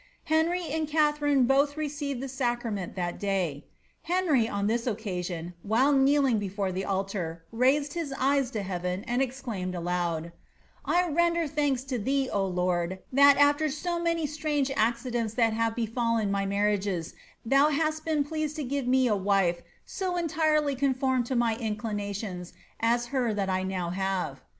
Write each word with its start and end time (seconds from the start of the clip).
Henry 0.23 0.63
end 0.67 0.87
Katharine 0.87 1.47
hoth 1.47 1.77
received 1.77 2.21
the 2.23 2.33
aacnnent 2.41 2.95
theft 2.95 3.19
dij. 3.19 3.61
Henry, 4.01 4.49
on 4.49 4.67
thia 4.67 4.79
occaaion, 4.95 5.53
while 5.61 5.91
kneeling 5.93 6.39
befoie 6.39 6.73
the 6.73 6.83
altar, 6.83 7.43
niaed 7.53 7.93
hia 7.93 8.05
fm 8.07 8.51
to 8.51 8.63
heaven, 8.63 9.03
and 9.03 9.21
exclaimed 9.21 9.75
aloud, 9.75 10.23
^ 10.23 10.31
I 10.85 11.03
reiKler 11.03 11.47
thanka 11.47 11.85
to 11.87 11.99
thee, 11.99 12.27
O 12.33 12.51
Laad^ 12.51 12.97
Ml 13.13 13.35
after 13.35 13.65
ao 13.85 13.99
many 13.99 14.25
atrange 14.25 14.73
acddenta 14.73 15.35
that 15.35 15.53
have 15.53 15.75
he&Uen 15.75 16.29
ny 16.31 16.47
mafri^gwi^ 16.47 17.13
ihga 17.47 17.71
heat 17.71 18.03
been 18.03 18.23
pleaaed 18.25 18.55
to 18.55 18.63
give 18.63 18.87
me 18.87 19.05
a 19.05 19.15
wife 19.15 19.61
to 19.97 20.05
entirdy 20.15 20.75
confomed 20.75 21.25
towriMliB^ 21.27 21.77
tiona 21.79 22.51
aa 22.81 22.97
her 23.11 23.35
that 23.35 23.51
I 23.51 23.61
now 23.61 23.91
have. 23.91 24.41